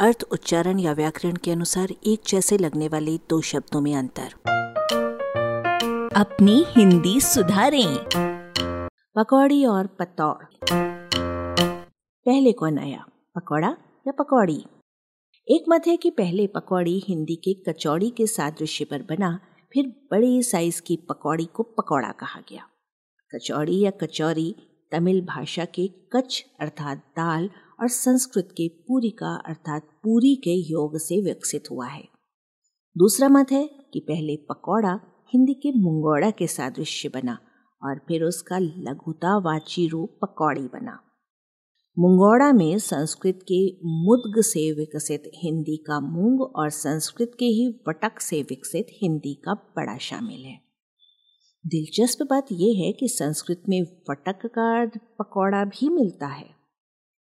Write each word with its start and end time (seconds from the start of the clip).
अर्थ 0.00 0.24
उच्चारण 0.32 0.78
या 0.78 0.92
व्याकरण 0.92 1.36
के 1.36 1.50
अनुसार 1.50 1.88
एक 2.06 2.20
जैसे 2.28 2.58
लगने 2.58 2.88
वाले 2.88 3.16
दो 3.16 3.40
शब्दों 3.40 3.80
में 3.80 3.96
अंतर। 3.96 4.32
अपनी 6.16 6.64
हिंदी 6.68 7.20
सुधारें। 7.20 8.04
पकौड़ी 9.16 9.64
और 9.64 9.86
पतौड़। 9.86 10.44
पहले 12.24 12.52
कौन 12.52 12.78
आया 12.78 13.06
पकौड़ा 13.34 13.76
या 14.06 14.12
पकौड़ी। 14.12 14.64
एक 15.48 15.64
मत 15.68 15.82
है 15.86 15.96
कि 15.96 16.10
पहले 16.10 16.46
पकौड़ी 16.46 16.98
हिंदी 17.08 17.36
के 17.36 17.72
कचौड़ी 17.72 18.10
के 18.10 18.26
सादृश्य 18.26 18.84
पर 18.84 19.02
बना 19.02 19.40
फिर 19.72 19.86
बड़े 20.10 20.42
साइज़ 20.42 20.82
की 20.82 20.96
पकौड़ी 20.96 21.44
को 21.44 21.62
पकौड़ा 21.62 22.12
कहा 22.12 22.40
गया। 22.40 22.66
कचौड़ी 23.34 23.80
या 23.80 23.90
कचौरी 23.90 24.56
तमिल 24.92 25.20
भाषा 25.24 25.64
के 25.64 25.86
कच 25.88 26.44
अर्थात 26.60 26.98
दाल 26.98 27.50
और 27.80 27.88
संस्कृत 27.88 28.48
के 28.52 28.68
पूरी 28.68 29.10
का 29.10 29.42
अर्थात 29.46 29.82
पूरी 29.82 30.34
के 30.36 30.50
योग 30.50 30.98
से 30.98 31.20
विकसित 31.20 31.64
हुआ 31.70 31.86
है। 31.86 32.08
दूसरा 32.98 33.28
मत 33.28 33.52
है 33.52 33.70
कि 33.92 34.00
पहले 34.00 34.36
पकौड़ा 34.36 35.00
हिंदी 35.34 35.54
के 35.54 35.72
मुंगौड़ा 35.72 36.30
के 36.30 36.46
सादृश्य 36.46 37.08
बना 37.08 37.38
और 37.82 38.00
फिर 38.08 38.22
उसका 38.22 38.58
लघुतावाची 38.58 39.88
रूप 39.88 40.18
पकौड़ी 40.22 40.60
बना। 40.60 41.00
मुंगौड़ा 41.98 42.52
में 42.52 42.78
संस्कृत 42.78 43.40
के 43.52 43.76
मुद्ग 43.84 44.42
से 44.42 44.72
विकसित 44.72 45.30
हिंदी 45.34 45.76
का 45.76 46.00
मूंग 46.00 46.40
और 46.40 46.70
संस्कृत 46.70 47.32
के 47.38 47.44
ही 47.44 47.68
वटक 47.88 48.20
से 48.20 48.42
विकसित 48.42 48.86
हिंदी 49.02 49.34
का 49.34 49.54
बड़ा 49.54 49.98
शामिल 49.98 50.44
है। 50.44 50.60
दिलचस्प 51.66 52.22
बात 52.22 52.46
यह 52.52 52.86
है 52.86 52.92
कि 52.92 53.08
संस्कृत 53.08 53.62
में 53.68 53.82
वटक 53.82 54.46
का 54.46 54.86
पकौड़ा 55.18 55.64
भी 55.64 55.88
मिलता 55.88 56.26
है। 56.26 56.59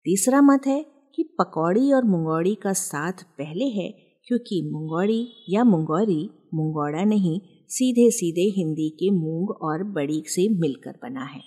तीसरा 0.05 0.41
मत 0.41 0.62
है 0.68 0.86
कि 1.16 1.23
पकौड़ी 1.23 1.91
और 1.91 2.04
मुंगौड़ी 2.04 2.55
का 2.55 2.73
साथ 2.73 3.12
पहले 3.12 3.66
है, 3.66 3.90
क्योंकि 4.27 4.70
मुंगौड़ी 4.73 5.46
या 5.50 5.63
मुंगौरी, 5.63 6.30
मुंगौड़ा 6.54 7.04
नहीं 7.04 7.41
सीधे 7.68 8.12
सीधे 8.12 8.41
हिंदी 8.41 8.90
के 8.90 9.10
मूंग 9.10 9.49
और 9.49 9.84
बड़ी 9.84 10.24
से 10.27 10.49
मिलकर 10.49 10.91
बना 10.91 11.24
है। 11.24 11.41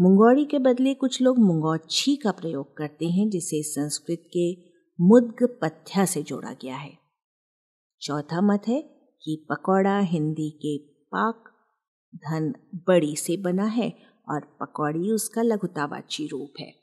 मुंगौड़ी 0.00 0.44
के 0.44 0.58
बदले 0.58 0.94
कुछ 0.94 1.22
लोग 1.22 1.38
मुंगौछी 1.38 2.16
का 2.16 2.30
प्रयोग 2.30 2.76
करते 2.76 3.06
हैं, 3.06 3.30
जिसे 3.30 3.62
संस्कृत 3.62 4.22
के 4.36 4.56
मुद्ग 5.00 5.58
पथ्या 5.62 6.04
से 6.04 6.22
जोड़ा 6.22 6.52
गया 6.52 6.76
है। 6.76 6.98
चौथा 8.00 8.40
मत 8.40 8.62
है 8.68 8.82
कि 9.22 9.46
पकौड़ा 9.50 9.98
हिंदी 9.98 10.50
के 10.50 10.78
पाक 10.88 11.44
धन 12.14 12.54
बड़ी 12.74 13.16
से 13.16 13.36
बना 13.36 13.66
है 13.66 13.92
और 14.28 14.40
पकौड़ी 14.40 15.10
उसका 15.10 15.42
लघुतावाची 15.42 16.26
रूप 16.26 16.52
है। 16.60 16.81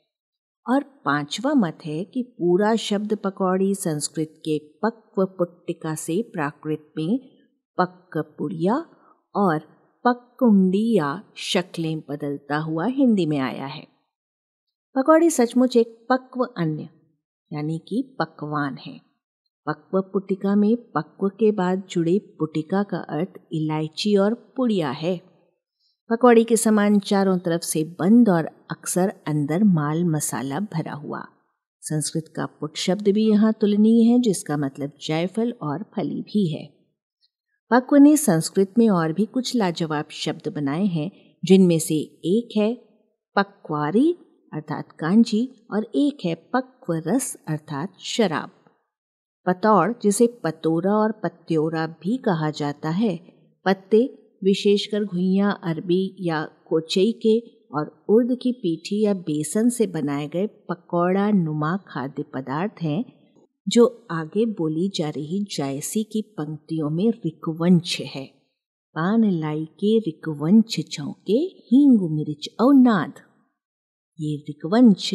और 0.70 0.82
पांचवा 1.04 1.52
मत 1.54 1.78
है 1.84 2.04
कि 2.04 2.22
पूरा 2.38 2.74
शब्द 2.76 3.14
पकौड़ी 3.14 3.74
संस्कृत 3.74 4.34
के 4.38 4.58
पक्व 4.58 5.24
पुट्टिका 5.38 5.94
से 5.94 6.22
प्राकृत 6.22 6.92
में 6.96 7.18
पक्क 7.78 8.18
पुड़िया 8.38 8.74
और 9.34 9.58
पक्कुंडी 10.04 10.96
या 10.96 11.22
शक्लें 11.36 12.00
बदलता 12.00 12.58
हुआ 12.58 12.86
हिंदी 12.86 13.26
में 13.26 13.38
आया 13.38 13.66
है। 13.66 13.86
पकौड़ी 14.94 15.30
सचमुच 15.30 15.76
एक 15.76 16.06
पक्व 16.10 16.44
अन्य, 16.58 16.88
यानी 17.52 17.78
कि 17.78 18.16
पकवान 18.18 18.76
है। 18.76 18.98
पक्व 19.66 20.00
पुटिका 20.02 20.54
में 20.54 20.76
पक्व 20.76 21.28
के 21.28 21.50
बाद 21.52 21.82
जुड़े 21.90 22.18
पुटिका 22.38 22.82
का 22.82 22.98
अर्थ 23.10 23.40
इलायची 23.52 24.16
और 24.16 24.34
पुड़िया 24.56 24.90
है। 24.90 25.29
पकौड़ी 26.10 26.44
के 26.44 26.56
समान 26.56 26.98
चारों 26.98 27.38
तरफ़ 27.38 27.62
से 27.62 27.84
बंद 27.84 28.28
और 28.28 28.46
अक्सर 28.46 29.12
अंदर 29.28 29.64
माल 29.64 30.04
मसाला 30.04 30.60
भरा 30.60 30.92
हुआ। 30.92 31.24
संस्कृत 31.80 32.32
का 32.36 32.46
पुट 32.46 32.76
शब्द 32.76 33.08
भी 33.08 33.30
यहाँ 33.30 33.52
तुलनीय 33.60 34.12
है, 34.12 34.20
जिसका 34.20 34.56
मतलब 34.56 34.92
जायफल 35.06 35.54
और 35.62 35.82
फली 35.96 36.22
भी 36.22 36.54
है। 36.54 36.66
पक्व 37.70 37.96
ने 37.96 38.16
संस्कृत 38.16 38.74
में 38.78 38.88
और 38.88 39.12
भी 39.12 39.26
कुछ 39.26 39.56
लाजवाब 39.56 40.04
शब्द 40.10 40.48
बनाए 40.48 40.84
हैं, 40.84 41.10
जिनमें 41.44 41.78
से 41.78 41.94
एक 42.24 42.48
है 42.56 42.74
पक्वारी, 43.36 44.16
अर्थात 44.52 44.92
कांजी, 44.92 45.66
और 45.70 45.84
एक 45.84 46.18
है 46.24 46.34
पक्व 46.34 46.92
रस 46.92 47.36
अर्थात 47.48 47.92
शराब। 48.00 48.50
पतौड़, 49.46 49.92
जिसे 50.02 50.26
पतोरा 50.44 50.92
और 50.92 51.12
पत्योरा 51.12 51.86
भी 51.86 52.16
कहा 52.16 52.50
जाता 52.50 52.88
है, 52.88 53.16
पत्ते 53.64 54.16
विशेषकर 54.44 55.04
घुइयाँ, 55.04 55.60
अरबी 55.64 56.16
या 56.20 56.44
कोचई 56.44 57.12
के 57.12 57.38
और 57.74 58.04
उर्द 58.08 58.38
की 58.42 58.52
पीठी 58.52 59.04
या 59.04 59.14
बेसन 59.14 59.68
से 59.68 59.86
बनाए 59.86 60.28
गए 60.28 60.46
पकौड़ा 60.46 61.30
नुमा 61.30 61.76
खाद्य 61.76 62.22
पदार्थ 62.22 62.82
हैं, 62.82 63.04
जो 63.68 64.06
आगे 64.10 64.46
बोली 64.46 64.88
जा 64.88 65.10
रही 65.10 65.46
जायसी 65.56 66.04
की 66.04 66.22
पंक्तियों 66.22 66.90
में 66.90 67.10
रिकवंश 67.10 68.00
है। 68.00 68.26
पान 68.94 69.30
लाई 69.30 69.64
के 69.64 69.98
रिकवंश 69.98 70.80
चौके, 70.80 71.38
हींग, 71.38 72.10
मिर्च 72.10 72.48
और 72.60 72.74
नाद। 72.74 73.12
ये 74.20 74.36
रिकवंश 74.36 75.14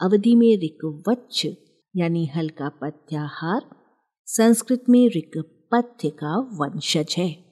अवधि 0.00 0.34
में 0.34 0.56
रिकवच्छ, 0.56 1.46
यानी 1.96 2.26
हल्का 2.26 2.68
पथ्याहार, 2.68 3.62
संस्कृत 4.26 4.84
में 4.88 5.08
रिकपथ्य 5.08 6.10
का 6.10 6.38
वंशज 6.38 7.14
है। 7.18 7.51